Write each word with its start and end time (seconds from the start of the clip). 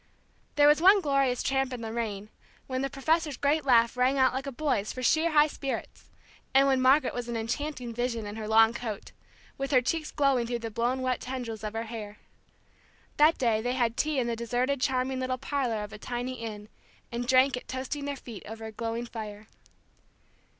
There 0.55 0.67
was 0.67 0.81
one 0.81 0.99
glorious 0.99 1.43
tramp 1.43 1.71
in 1.71 1.81
the 1.81 1.93
rain, 1.93 2.29
when 2.65 2.81
the 2.81 2.89
professor's 2.89 3.37
great 3.37 3.65
laugh 3.65 3.95
rang 3.95 4.17
out 4.17 4.33
like 4.33 4.47
a 4.47 4.51
boy's 4.51 4.91
for 4.91 5.03
sheer 5.03 5.29
high 5.29 5.45
spirits, 5.45 6.09
and 6.55 6.65
when 6.65 6.81
Margaret 6.81 7.13
was 7.13 7.29
an 7.29 7.37
enchanting 7.37 7.93
vision 7.93 8.25
in 8.25 8.35
her 8.35 8.47
long 8.47 8.73
coat, 8.73 9.11
with 9.59 9.69
her 9.69 9.79
cheeks 9.79 10.09
glowing 10.09 10.47
through 10.47 10.57
the 10.65 10.71
blown 10.71 11.03
wet 11.03 11.21
tendrils 11.21 11.63
of 11.63 11.73
her 11.73 11.83
hair. 11.83 12.17
That 13.17 13.37
day 13.37 13.61
they 13.61 13.73
had 13.73 13.95
tea 13.95 14.17
in 14.17 14.25
the 14.25 14.35
deserted 14.35 14.81
charming 14.81 15.19
little 15.19 15.37
parlor 15.37 15.83
of 15.83 15.93
a 15.93 15.99
tiny 15.99 16.33
inn, 16.41 16.69
and 17.11 17.27
drank 17.27 17.55
it 17.55 17.67
toasting 17.67 18.05
their 18.05 18.15
feet 18.15 18.41
over 18.47 18.65
a 18.65 18.71
glowing 18.71 19.05
fire. 19.05 19.45